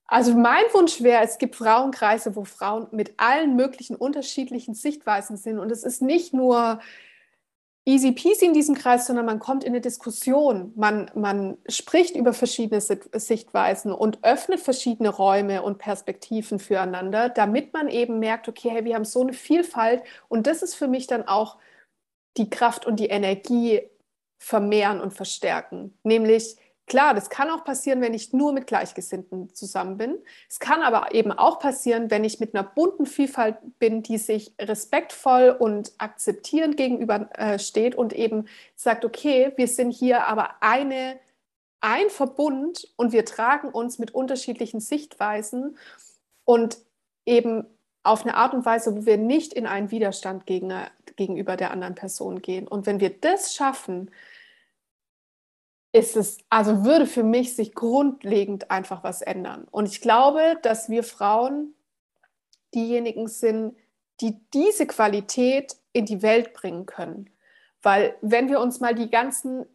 [0.07, 5.59] also mein Wunsch wäre, es gibt Frauenkreise, wo Frauen mit allen möglichen unterschiedlichen Sichtweisen sind.
[5.59, 6.81] Und es ist nicht nur
[7.85, 10.73] easy peasy in diesem Kreis, sondern man kommt in eine Diskussion.
[10.77, 17.89] Man, man spricht über verschiedene Sichtweisen und öffnet verschiedene Räume und Perspektiven füreinander, damit man
[17.89, 20.03] eben merkt, okay, hey, wir haben so eine Vielfalt.
[20.29, 21.57] Und das ist für mich dann auch
[22.37, 23.83] die Kraft und die Energie
[24.39, 25.99] vermehren und verstärken.
[26.03, 26.57] Nämlich
[26.93, 30.19] Klar, das kann auch passieren, wenn ich nur mit Gleichgesinnten zusammen bin.
[30.51, 34.53] Es kann aber eben auch passieren, wenn ich mit einer bunten Vielfalt bin, die sich
[34.61, 37.59] respektvoll und akzeptierend gegenüber äh,
[37.97, 38.45] und eben
[38.77, 41.19] sagt, okay, wir sind hier aber eine,
[41.81, 45.79] ein Verbund und wir tragen uns mit unterschiedlichen Sichtweisen
[46.45, 46.77] und
[47.25, 47.65] eben
[48.03, 50.75] auf eine Art und Weise, wo wir nicht in einen Widerstand gegen,
[51.17, 52.69] gegenüber der anderen Person gehen.
[52.69, 54.11] Und wenn wir das schaffen,
[55.93, 59.67] ist es, also würde für mich sich grundlegend einfach was ändern.
[59.71, 61.75] Und ich glaube, dass wir Frauen
[62.75, 63.77] diejenigen sind,
[64.21, 67.29] die diese Qualität in die Welt bringen können.
[67.83, 69.67] Weil wenn wir uns mal die ganzen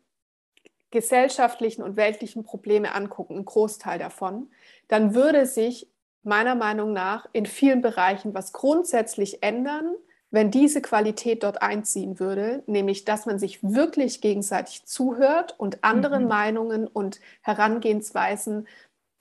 [0.90, 4.50] gesellschaftlichen und weltlichen Probleme angucken, ein Großteil davon,
[4.88, 5.92] dann würde sich
[6.24, 9.96] meiner Meinung nach in vielen Bereichen was grundsätzlich ändern,
[10.30, 16.20] wenn diese Qualität dort einziehen würde, nämlich dass man sich wirklich gegenseitig zuhört und andere
[16.20, 16.28] mhm.
[16.28, 18.68] Meinungen und Herangehensweisen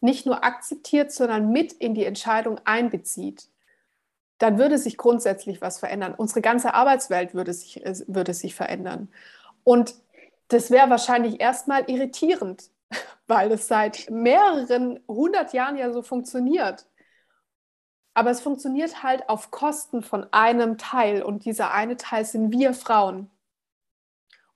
[0.00, 3.48] nicht nur akzeptiert, sondern mit in die Entscheidung einbezieht,
[4.38, 6.14] dann würde sich grundsätzlich was verändern.
[6.16, 9.08] Unsere ganze Arbeitswelt würde sich, würde sich verändern.
[9.64, 9.94] Und
[10.48, 12.70] das wäre wahrscheinlich erstmal irritierend,
[13.26, 16.86] weil es seit mehreren hundert Jahren ja so funktioniert.
[18.16, 22.72] Aber es funktioniert halt auf Kosten von einem Teil und dieser eine Teil sind wir
[22.72, 23.30] Frauen.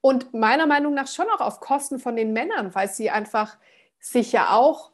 [0.01, 3.59] Und meiner Meinung nach schon auch auf Kosten von den Männern, weil sie einfach
[3.99, 4.93] sich ja auch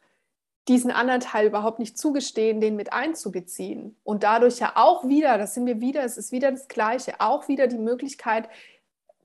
[0.67, 3.97] diesen anderen Teil überhaupt nicht zugestehen, den mit einzubeziehen.
[4.03, 7.47] Und dadurch ja auch wieder, das sind wir wieder, es ist wieder das Gleiche, auch
[7.47, 8.49] wieder die Möglichkeit,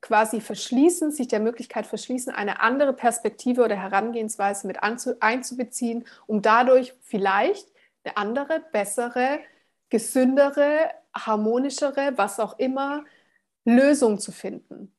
[0.02, 6.94] quasi verschließen, sich der Möglichkeit verschließen, eine andere Perspektive oder Herangehensweise mit einzubeziehen, um dadurch
[7.02, 7.71] vielleicht
[8.04, 9.40] eine andere, bessere,
[9.90, 13.04] gesündere, harmonischere, was auch immer,
[13.66, 14.96] Lösung zu finden.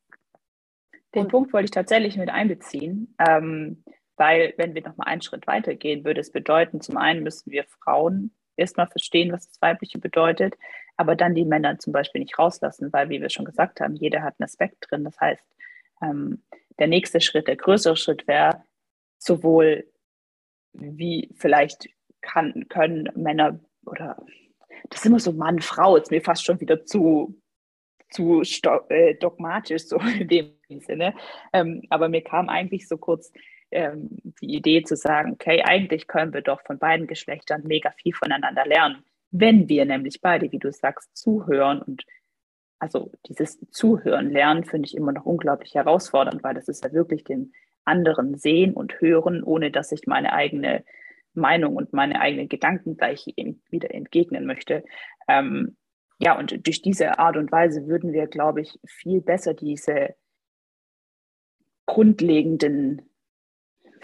[1.14, 3.14] Den Und Punkt wollte ich tatsächlich mit einbeziehen.
[3.18, 3.82] Ähm,
[4.16, 7.64] weil, wenn wir nochmal einen Schritt weiter gehen, würde es bedeuten, zum einen müssen wir
[7.64, 10.54] Frauen erstmal verstehen, was das Weibliche bedeutet,
[10.96, 14.22] aber dann die Männer zum Beispiel nicht rauslassen, weil, wie wir schon gesagt haben, jeder
[14.22, 15.04] hat einen Aspekt drin.
[15.04, 15.42] Das heißt,
[16.02, 16.42] ähm,
[16.78, 18.62] der nächste Schritt, der größere Schritt wäre,
[19.18, 19.90] sowohl
[20.72, 21.88] wie vielleicht
[22.22, 24.16] kann, können Männer oder
[24.90, 27.40] das ist immer so Mann, Frau, ist mir fast schon wieder zu,
[28.10, 28.42] zu
[28.88, 31.14] äh, dogmatisch, so in dem Sinne.
[31.52, 33.32] Ähm, aber mir kam eigentlich so kurz
[33.70, 38.12] ähm, die Idee zu sagen, okay, eigentlich können wir doch von beiden Geschlechtern mega viel
[38.12, 42.04] voneinander lernen, wenn wir nämlich beide, wie du sagst, zuhören und
[42.78, 47.22] also dieses Zuhören lernen finde ich immer noch unglaublich herausfordernd, weil das ist ja wirklich
[47.22, 47.52] den
[47.84, 50.84] anderen sehen und hören, ohne dass ich meine eigene
[51.34, 53.26] Meinung und meine eigenen Gedanken gleich
[53.70, 54.84] wieder entgegnen möchte.
[55.28, 55.76] Ähm,
[56.18, 60.14] ja, und durch diese Art und Weise würden wir, glaube ich, viel besser diese
[61.86, 63.02] grundlegenden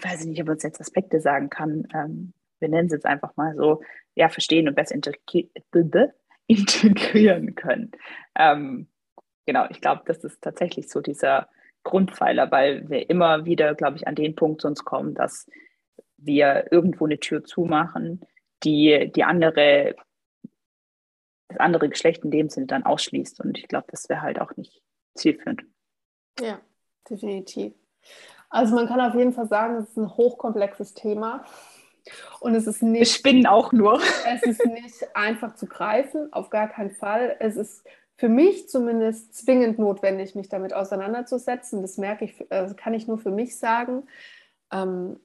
[0.03, 1.87] weiß ich nicht, ob man jetzt Aspekte sagen kann.
[1.93, 3.81] Ähm, wir nennen es jetzt einfach mal so,
[4.15, 4.95] ja, verstehen und besser
[6.47, 7.91] integrieren können.
[8.35, 8.87] Ähm,
[9.45, 11.49] genau, ich glaube, das ist tatsächlich so dieser
[11.83, 15.47] Grundpfeiler, weil wir immer wieder, glaube ich, an den Punkt zu uns kommen, dass
[16.21, 18.21] wir irgendwo eine Tür zumachen,
[18.63, 19.95] die die andere,
[21.47, 23.39] das andere Geschlecht in dem Sinne dann ausschließt.
[23.39, 24.81] Und ich glaube, das wäre halt auch nicht
[25.15, 25.63] zielführend.
[26.39, 26.59] Ja,
[27.09, 27.73] definitiv.
[28.49, 31.45] Also man kann auf jeden Fall sagen, es ist ein hochkomplexes Thema.
[32.39, 32.99] Und es ist nicht.
[32.99, 34.01] Wir spinnen auch nur.
[34.25, 37.35] Es ist nicht einfach zu greifen, auf gar keinen Fall.
[37.39, 41.81] Es ist für mich zumindest zwingend notwendig, mich damit auseinanderzusetzen.
[41.81, 44.07] Das merke ich, das kann ich nur für mich sagen.
[44.71, 45.19] Ähm,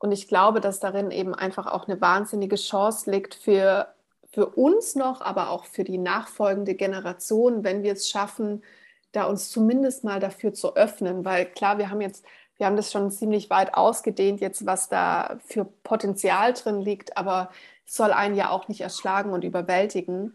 [0.00, 3.94] und ich glaube, dass darin eben einfach auch eine wahnsinnige Chance liegt für,
[4.32, 8.64] für uns noch, aber auch für die nachfolgende Generation, wenn wir es schaffen,
[9.12, 12.24] da uns zumindest mal dafür zu öffnen, weil klar, wir haben jetzt,
[12.56, 17.50] wir haben das schon ziemlich weit ausgedehnt jetzt, was da für Potenzial drin liegt, aber
[17.86, 20.34] es soll einen ja auch nicht erschlagen und überwältigen.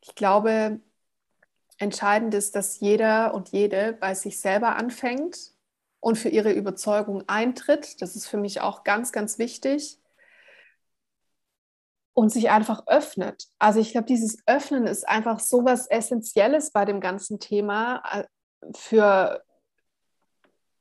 [0.00, 0.80] Ich glaube,
[1.78, 5.55] entscheidend ist, dass jeder und jede bei sich selber anfängt
[6.00, 8.00] und für ihre Überzeugung eintritt.
[8.00, 9.98] Das ist für mich auch ganz, ganz wichtig
[12.16, 13.44] und sich einfach öffnet.
[13.58, 18.24] Also ich glaube, dieses Öffnen ist einfach so was Essentielles bei dem ganzen Thema äh,
[18.74, 19.42] für,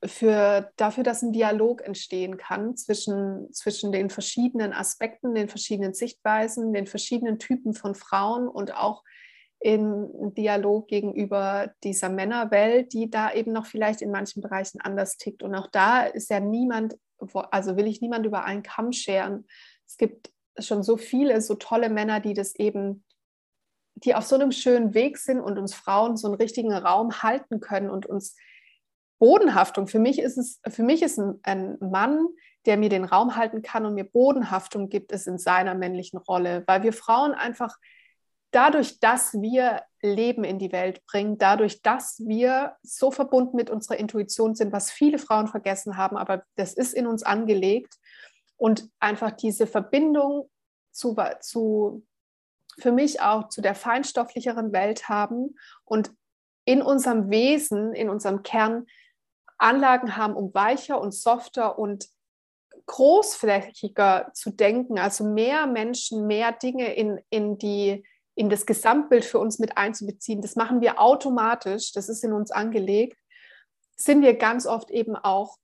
[0.01, 6.71] für dafür, dass ein Dialog entstehen kann zwischen, zwischen den verschiedenen Aspekten, den verschiedenen Sichtweisen,
[6.71, 9.03] den verschiedenen Typen von Frauen und auch
[9.65, 15.41] in Dialog gegenüber dieser Männerwelt, die da eben noch vielleicht in manchen Bereichen anders tickt.
[15.41, 16.99] Und auch da ist ja niemand,
[17.49, 19.47] also will ich niemand über einen Kamm scheren.
[19.87, 23.03] Es gibt schon so viele, so tolle Männer, die das eben,
[23.95, 27.59] die auf so einem schönen Weg sind und uns Frauen so einen richtigen Raum halten
[27.59, 28.35] können und uns
[29.17, 29.87] Bodenhaftung.
[29.87, 32.27] Für mich ist es, für mich ist ein, ein Mann,
[32.67, 36.63] der mir den Raum halten kann und mir Bodenhaftung gibt, es in seiner männlichen Rolle,
[36.67, 37.79] weil wir Frauen einfach
[38.55, 43.97] dadurch, dass wir Leben in die Welt bringen, dadurch, dass wir so verbunden mit unserer
[43.97, 47.95] Intuition sind, was viele Frauen vergessen haben, aber das ist in uns angelegt,
[48.57, 50.49] und einfach diese Verbindung
[50.91, 52.05] zu, zu,
[52.79, 56.11] für mich auch zu der feinstofflicheren Welt haben und
[56.65, 58.85] in unserem Wesen, in unserem Kern
[59.57, 62.07] Anlagen haben, um weicher und softer und
[62.87, 69.39] großflächiger zu denken, also mehr Menschen, mehr Dinge in, in, die, in das Gesamtbild für
[69.39, 70.41] uns mit einzubeziehen.
[70.41, 73.17] Das machen wir automatisch, das ist in uns angelegt,
[73.95, 75.57] sind wir ganz oft eben auch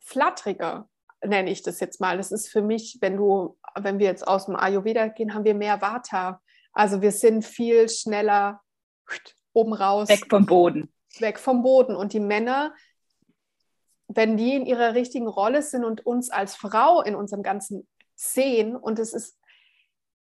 [0.00, 0.88] flatteriger,
[1.24, 2.16] nenne ich das jetzt mal.
[2.16, 5.54] Das ist für mich, wenn du, wenn wir jetzt aus dem Ayurveda gehen, haben wir
[5.54, 6.42] mehr Vata.
[6.72, 8.60] Also wir sind viel schneller
[9.52, 10.08] oben raus.
[10.08, 10.92] Weg vom Boden.
[11.18, 11.94] Weg vom Boden.
[11.94, 12.74] Und die Männer,
[14.08, 18.74] wenn die in ihrer richtigen Rolle sind und uns als Frau in unserem Ganzen sehen,
[18.74, 19.38] und es ist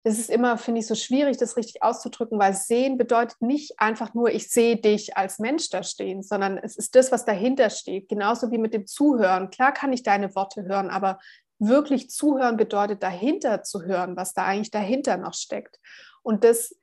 [0.07, 4.13] es ist immer, finde ich, so schwierig, das richtig auszudrücken, weil sehen bedeutet nicht einfach
[4.13, 8.07] nur, ich sehe dich als Mensch da stehen, sondern es ist das, was dahinter steht.
[8.07, 9.49] Genauso wie mit dem Zuhören.
[9.49, 11.19] Klar kann ich deine Worte hören, aber
[11.59, 15.79] wirklich zuhören bedeutet dahinter zu hören, was da eigentlich dahinter noch steckt.
[16.23, 16.75] Und das,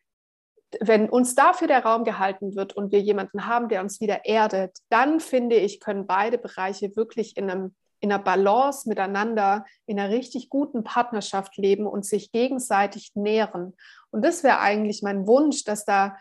[0.80, 4.78] wenn uns dafür der Raum gehalten wird und wir jemanden haben, der uns wieder erdet,
[4.90, 10.12] dann finde ich, können beide Bereiche wirklich in einem in einer Balance miteinander, in einer
[10.12, 13.74] richtig guten Partnerschaft leben und sich gegenseitig nähren.
[14.10, 16.14] Und das wäre eigentlich mein Wunsch, dass da,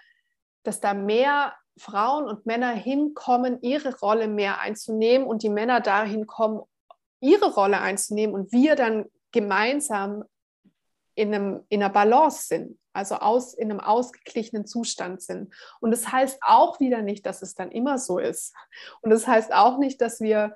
[0.63, 6.25] dass da mehr Frauen und Männer hinkommen, ihre Rolle mehr einzunehmen und die Männer dahin
[6.25, 6.61] kommen,
[7.19, 10.23] ihre Rolle einzunehmen und wir dann gemeinsam
[11.15, 15.53] in, einem, in einer Balance sind, also aus, in einem ausgeglichenen Zustand sind.
[15.81, 18.55] Und das heißt auch wieder nicht, dass es dann immer so ist.
[19.01, 20.55] Und das heißt auch nicht, dass wir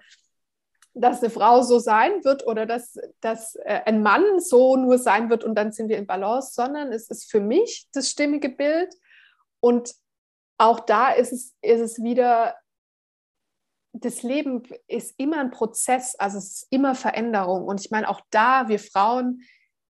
[0.99, 5.29] dass eine Frau so sein wird oder dass, dass äh, ein Mann so nur sein
[5.29, 8.93] wird und dann sind wir in Balance, sondern es ist für mich das stimmige Bild.
[9.59, 9.93] Und
[10.57, 12.55] auch da ist es, ist es wieder,
[13.93, 17.65] das Leben ist immer ein Prozess, also es ist immer Veränderung.
[17.65, 19.41] Und ich meine, auch da, wir Frauen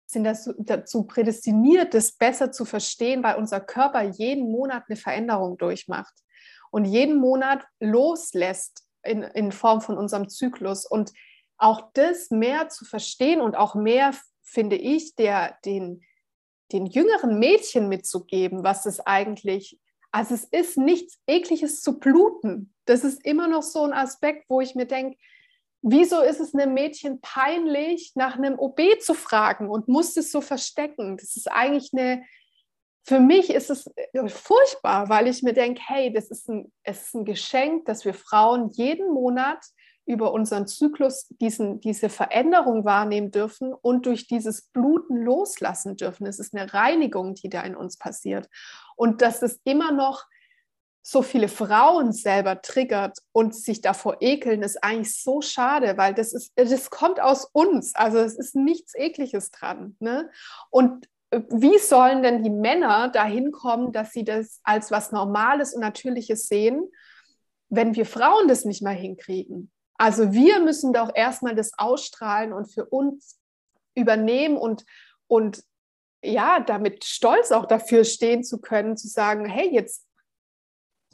[0.05, 5.57] sind dazu, dazu prädestiniert, das besser zu verstehen, weil unser Körper jeden Monat eine Veränderung
[5.57, 6.13] durchmacht
[6.71, 10.85] und jeden Monat loslässt in, in Form von unserem Zyklus.
[10.85, 11.13] Und
[11.57, 16.03] auch das mehr zu verstehen und auch mehr, finde ich, der, den,
[16.71, 19.79] den jüngeren Mädchen mitzugeben, was es eigentlich,
[20.11, 22.73] also es ist nichts Ekliges zu bluten.
[22.85, 25.17] Das ist immer noch so ein Aspekt, wo ich mir denke,
[25.81, 30.41] wieso ist es einem Mädchen peinlich, nach einem OB zu fragen und muss es so
[30.41, 31.17] verstecken?
[31.17, 32.23] Das ist eigentlich eine,
[33.07, 37.03] für mich ist es äh, furchtbar, weil ich mir denke, hey, das ist ein, es
[37.03, 39.63] ist ein Geschenk, dass wir Frauen jeden Monat
[40.05, 46.27] über unseren Zyklus diesen, diese Veränderung wahrnehmen dürfen und durch dieses Bluten loslassen dürfen.
[46.27, 48.49] Es ist eine Reinigung, die da in uns passiert.
[48.97, 50.25] Und dass es immer noch
[51.01, 56.33] so viele Frauen selber triggert und sich davor ekeln, ist eigentlich so schade, weil das
[56.33, 57.95] ist, das kommt aus uns.
[57.95, 59.95] Also es ist nichts Ekliges dran.
[59.99, 60.29] Ne?
[60.69, 61.07] Und
[61.49, 66.47] wie sollen denn die Männer dahin kommen, dass sie das als was Normales und Natürliches
[66.47, 66.89] sehen,
[67.69, 69.71] wenn wir Frauen das nicht mal hinkriegen?
[69.97, 73.39] Also wir müssen doch erstmal das ausstrahlen und für uns
[73.95, 74.85] übernehmen und,
[75.27, 75.63] und
[76.23, 80.05] ja, damit stolz auch dafür stehen zu können, zu sagen, hey, jetzt,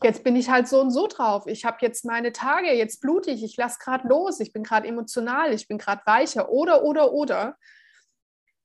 [0.02, 1.48] jetzt bin ich halt so und so drauf.
[1.48, 5.54] Ich habe jetzt meine Tage, jetzt blutig, ich lasse gerade los, ich bin gerade emotional,
[5.54, 7.58] ich bin gerade weicher oder, oder, oder.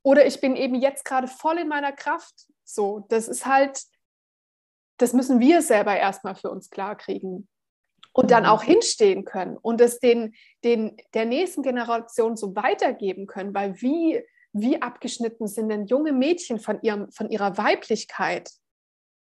[0.09, 2.47] Oder ich bin eben jetzt gerade voll in meiner Kraft.
[2.65, 3.83] So, das ist halt,
[4.97, 7.47] das müssen wir selber erstmal für uns klarkriegen.
[8.15, 8.49] Und dann mhm.
[8.49, 14.25] auch hinstehen können und es den, den, der nächsten Generation so weitergeben können, weil wie,
[14.55, 18.51] wie abgeschnitten sind denn junge Mädchen von, ihrem, von ihrer Weiblichkeit?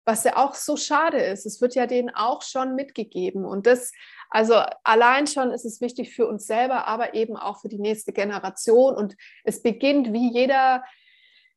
[0.06, 1.46] Was ja auch so schade ist.
[1.46, 3.44] Es wird ja denen auch schon mitgegeben.
[3.44, 3.92] Und das,
[4.30, 8.14] also allein schon ist es wichtig für uns selber, aber eben auch für die nächste
[8.14, 8.96] Generation.
[8.96, 10.84] Und es beginnt wie jeder,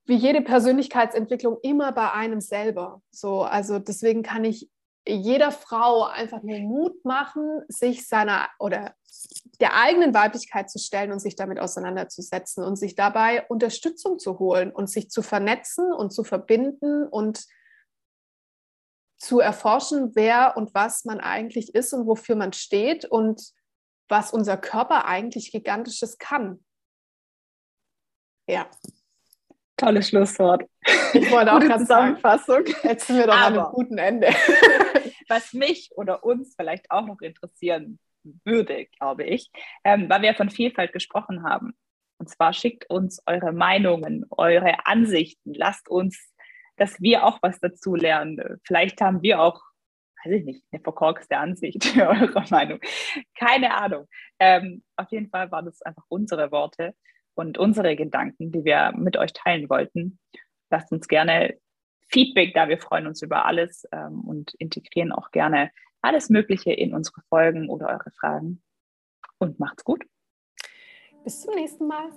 [0.07, 3.03] wie jede Persönlichkeitsentwicklung immer bei einem selber.
[3.11, 4.71] So, also deswegen kann ich
[5.07, 8.95] jeder Frau einfach nur Mut machen, sich seiner oder
[9.61, 14.71] der eigenen Weiblichkeit zu stellen und sich damit auseinanderzusetzen und sich dabei Unterstützung zu holen
[14.71, 17.47] und sich zu vernetzen und zu verbinden und
[19.19, 23.43] zu erforschen, wer und was man eigentlich ist und wofür man steht und
[24.09, 26.65] was unser Körper eigentlich gigantisches kann.
[28.49, 28.71] Ja.
[29.77, 30.65] Tolles Schlusswort.
[31.13, 32.65] Ich wollte auch gerade Zusammenfassung.
[32.83, 34.29] Jetzt sind wir doch Aber, an einem guten Ende.
[35.29, 37.99] was mich oder uns vielleicht auch noch interessieren
[38.45, 39.51] würde, glaube ich,
[39.85, 41.77] ähm, weil wir von Vielfalt gesprochen haben.
[42.19, 46.33] Und zwar schickt uns eure Meinungen, eure Ansichten, lasst uns
[46.79, 48.59] dass wir auch was dazu lernen.
[48.65, 49.61] Vielleicht haben wir auch,
[50.25, 52.81] weiß ich nicht, eine verkorkste Ansicht eurer Meinung.
[53.39, 54.09] Keine Ahnung.
[54.39, 56.95] Ähm, auf jeden Fall waren das einfach unsere Worte
[57.35, 60.19] und unsere Gedanken, die wir mit euch teilen wollten.
[60.71, 61.57] Lasst uns gerne
[62.09, 62.69] Feedback da.
[62.69, 65.71] Wir freuen uns über alles ähm, und integrieren auch gerne
[66.01, 68.63] alles Mögliche in unsere Folgen oder eure Fragen.
[69.39, 70.05] Und macht's gut.
[71.25, 72.11] Bis zum nächsten Mal.